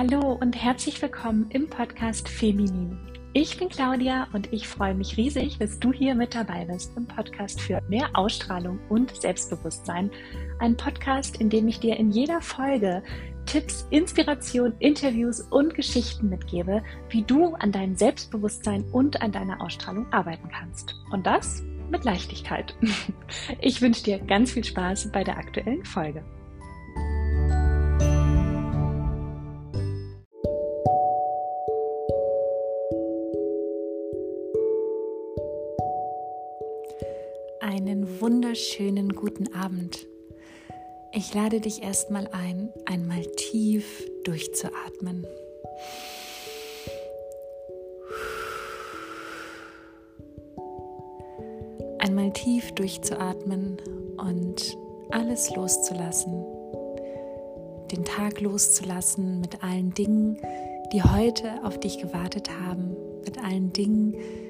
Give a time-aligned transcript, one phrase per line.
[0.00, 2.98] Hallo und herzlich willkommen im Podcast Feminin.
[3.34, 7.06] Ich bin Claudia und ich freue mich riesig, dass du hier mit dabei bist im
[7.06, 10.10] Podcast für mehr Ausstrahlung und Selbstbewusstsein.
[10.58, 13.02] Ein Podcast, in dem ich dir in jeder Folge
[13.44, 20.10] Tipps, Inspiration, Interviews und Geschichten mitgebe, wie du an deinem Selbstbewusstsein und an deiner Ausstrahlung
[20.14, 20.94] arbeiten kannst.
[21.10, 22.74] Und das mit Leichtigkeit.
[23.60, 26.24] Ich wünsche dir ganz viel Spaß bei der aktuellen Folge.
[38.30, 40.06] Wunderschönen guten Abend.
[41.12, 45.26] Ich lade dich erstmal ein, einmal tief durchzuatmen.
[51.98, 53.78] Einmal tief durchzuatmen
[54.16, 54.76] und
[55.10, 56.44] alles loszulassen.
[57.90, 60.38] Den Tag loszulassen mit allen Dingen,
[60.92, 64.49] die heute auf dich gewartet haben, mit allen Dingen, die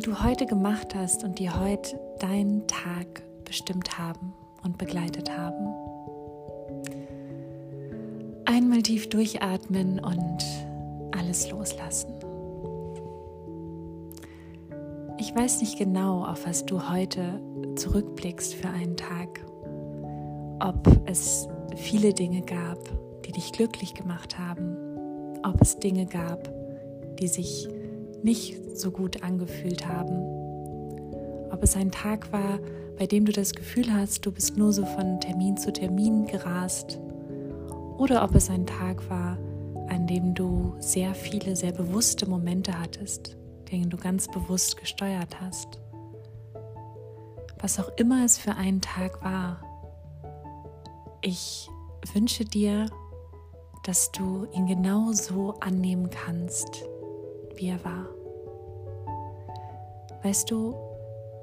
[0.00, 4.32] du heute gemacht hast und die heute deinen Tag bestimmt haben
[4.64, 5.68] und begleitet haben.
[8.44, 10.44] Einmal tief durchatmen und
[11.16, 12.12] alles loslassen.
[15.18, 17.40] Ich weiß nicht genau, auf was du heute
[17.76, 19.44] zurückblickst für einen Tag.
[20.60, 22.78] Ob es viele Dinge gab,
[23.24, 24.76] die dich glücklich gemacht haben.
[25.44, 26.50] Ob es Dinge gab,
[27.18, 27.68] die sich
[28.24, 30.16] nicht so gut angefühlt haben.
[31.50, 32.58] Ob es ein Tag war,
[32.98, 36.98] bei dem du das Gefühl hast, du bist nur so von Termin zu Termin gerast.
[37.98, 39.38] Oder ob es ein Tag war,
[39.88, 43.36] an dem du sehr viele, sehr bewusste Momente hattest,
[43.70, 45.80] den du ganz bewusst gesteuert hast.
[47.60, 49.60] Was auch immer es für einen Tag war,
[51.20, 51.68] ich
[52.12, 52.86] wünsche dir,
[53.84, 56.86] dass du ihn genau so annehmen kannst,
[57.56, 58.06] wie er war.
[60.22, 60.74] Weißt du,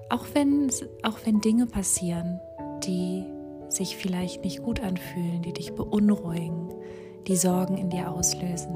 [0.09, 0.71] auch wenn,
[1.03, 2.39] auch wenn Dinge passieren,
[2.83, 3.25] die
[3.69, 6.69] sich vielleicht nicht gut anfühlen, die dich beunruhigen,
[7.27, 8.75] die Sorgen in dir auslösen,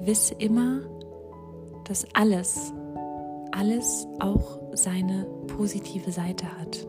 [0.00, 0.80] wisse immer,
[1.84, 2.72] dass alles,
[3.50, 5.26] alles auch seine
[5.56, 6.86] positive Seite hat.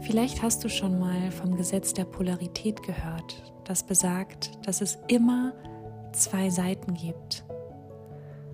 [0.00, 5.52] Vielleicht hast du schon mal vom Gesetz der Polarität gehört, das besagt, dass es immer
[6.12, 7.44] zwei Seiten gibt.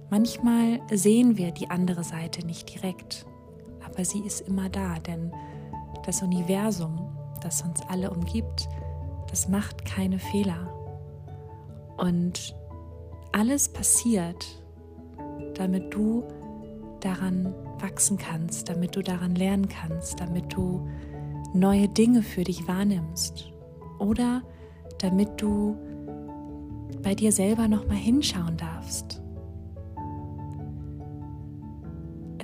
[0.08, 3.26] Manchmal sehen wir die andere Seite nicht direkt,
[3.84, 5.32] aber sie ist immer da, denn
[6.04, 6.96] das Universum,
[7.42, 8.68] das uns alle umgibt,
[9.28, 10.72] das macht keine Fehler.
[11.96, 12.54] Und
[13.32, 14.62] alles passiert,
[15.54, 16.22] damit du
[17.00, 20.86] daran wachsen kannst, damit du daran lernen kannst, damit du
[21.52, 23.52] neue Dinge für dich wahrnimmst
[23.98, 24.42] oder
[24.98, 25.76] damit du
[27.02, 29.20] bei dir selber noch mal hinschauen darfst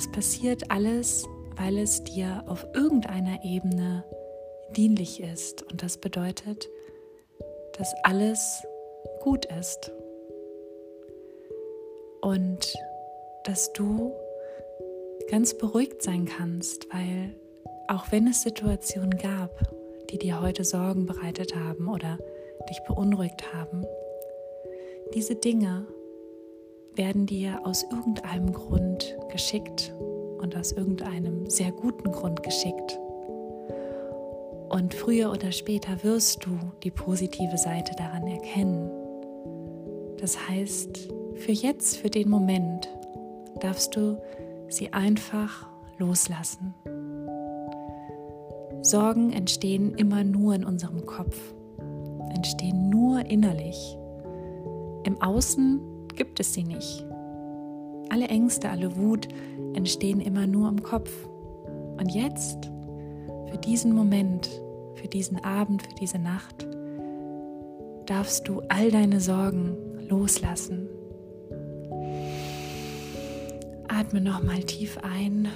[0.03, 4.05] Es passiert alles, weil es dir auf irgendeiner Ebene
[4.75, 5.63] dienlich ist.
[5.71, 6.69] Und das bedeutet,
[7.79, 8.67] dass alles
[9.21, 9.93] gut ist.
[12.21, 12.75] Und
[13.45, 14.12] dass du
[15.31, 17.37] ganz beruhigt sein kannst, weil
[17.87, 19.53] auch wenn es Situationen gab,
[20.11, 22.19] die dir heute Sorgen bereitet haben oder
[22.69, 23.87] dich beunruhigt haben,
[25.15, 25.87] diese Dinge
[26.95, 29.95] werden dir aus irgendeinem Grund geschickt
[30.39, 32.99] und aus irgendeinem sehr guten Grund geschickt.
[34.69, 38.91] Und früher oder später wirst du die positive Seite daran erkennen.
[40.19, 42.89] Das heißt, für jetzt, für den Moment,
[43.61, 44.21] darfst du
[44.69, 46.75] sie einfach loslassen.
[48.83, 51.39] Sorgen entstehen immer nur in unserem Kopf,
[52.35, 53.97] entstehen nur innerlich.
[55.05, 55.81] Im Außen
[56.17, 57.05] gibt es sie nicht.
[58.09, 59.28] Alle Ängste, alle Wut
[59.75, 61.11] entstehen immer nur im Kopf.
[61.99, 62.71] Und jetzt,
[63.50, 64.50] für diesen Moment,
[64.97, 66.67] für diesen Abend, für diese Nacht,
[68.06, 69.76] darfst du all deine Sorgen
[70.09, 70.88] loslassen.
[73.88, 75.49] Atme nochmal tief ein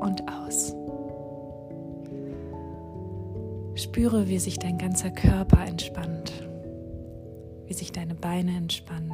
[0.00, 0.74] und aus.
[3.74, 6.31] Spüre, wie sich dein ganzer Körper entspannt
[7.66, 9.12] wie sich deine Beine entspannen,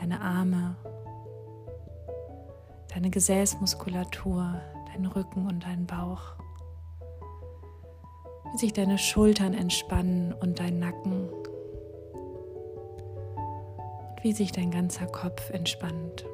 [0.00, 0.76] deine Arme,
[2.92, 4.60] deine Gesäßmuskulatur,
[4.92, 6.34] dein Rücken und dein Bauch,
[8.52, 11.40] wie sich deine Schultern entspannen und dein Nacken und
[14.22, 16.26] wie sich dein ganzer Kopf entspannt.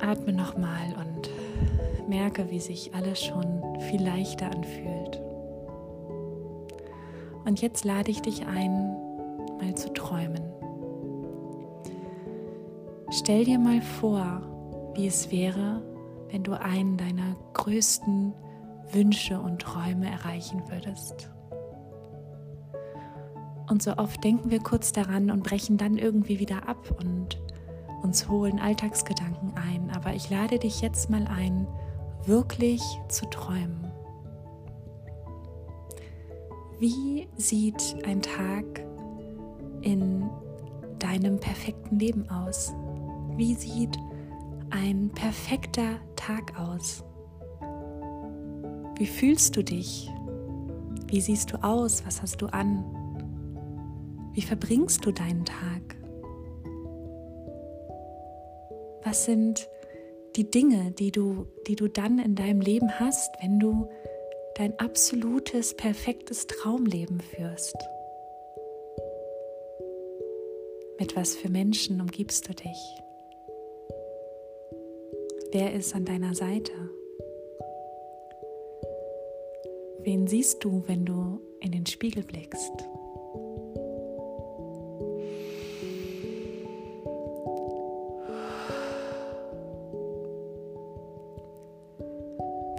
[0.00, 1.30] Atme nochmal und
[2.08, 4.97] merke, wie sich alles schon viel leichter anfühlt.
[7.48, 8.94] Und jetzt lade ich dich ein,
[9.58, 10.42] mal zu träumen.
[13.10, 14.42] Stell dir mal vor,
[14.94, 15.82] wie es wäre,
[16.30, 18.34] wenn du einen deiner größten
[18.92, 21.30] Wünsche und Träume erreichen würdest.
[23.70, 27.40] Und so oft denken wir kurz daran und brechen dann irgendwie wieder ab und
[28.02, 29.90] uns holen Alltagsgedanken ein.
[29.96, 31.66] Aber ich lade dich jetzt mal ein,
[32.26, 33.87] wirklich zu träumen.
[36.80, 38.64] Wie sieht ein Tag
[39.82, 40.30] in
[41.00, 42.72] deinem perfekten Leben aus?
[43.36, 43.98] Wie sieht
[44.70, 47.02] ein perfekter Tag aus?
[48.96, 50.08] Wie fühlst du dich?
[51.08, 52.06] Wie siehst du aus?
[52.06, 52.84] Was hast du an?
[54.34, 55.96] Wie verbringst du deinen Tag?
[59.02, 59.68] Was sind
[60.36, 63.88] die Dinge, die du, die du dann in deinem Leben hast, wenn du
[64.58, 67.76] dein absolutes, perfektes Traumleben führst?
[70.98, 73.00] Mit was für Menschen umgibst du dich?
[75.52, 76.72] Wer ist an deiner Seite?
[80.00, 82.72] Wen siehst du, wenn du in den Spiegel blickst?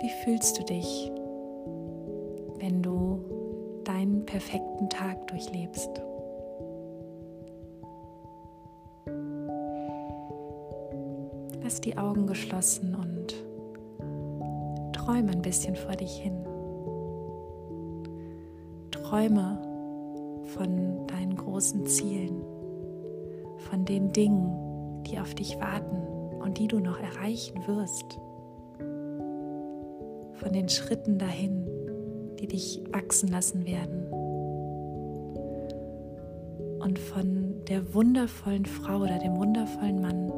[0.02, 1.12] Wie fühlst du dich,
[5.40, 5.90] Tag durchlebst?
[11.64, 13.36] Lass die Augen geschlossen und
[14.94, 16.46] träume ein bisschen vor dich hin.
[18.92, 19.62] Träume
[20.56, 22.42] von deinen großen Zielen,
[23.70, 28.20] von den Dingen, die auf dich warten und die du noch erreichen wirst
[30.40, 31.68] von den Schritten dahin,
[32.40, 34.09] die dich wachsen lassen werden.
[36.90, 40.34] Und von der wundervollen Frau oder dem wundervollen Mann,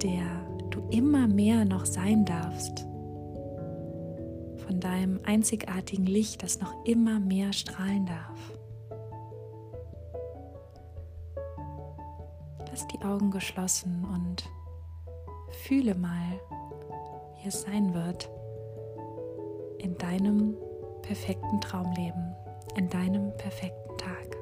[0.00, 2.86] der du immer mehr noch sein darfst.
[4.64, 8.52] Von deinem einzigartigen Licht, das noch immer mehr strahlen darf.
[12.70, 14.48] Lass die Augen geschlossen und
[15.64, 16.40] fühle mal,
[17.42, 18.30] wie es sein wird
[19.78, 20.56] in deinem
[21.02, 22.36] perfekten Traumleben,
[22.76, 24.41] in deinem perfekten Tag.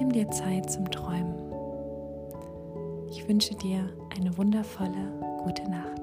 [0.00, 1.34] Nimm dir Zeit zum Träumen.
[3.10, 3.86] Ich wünsche dir
[4.16, 5.12] eine wundervolle,
[5.44, 5.99] gute Nacht.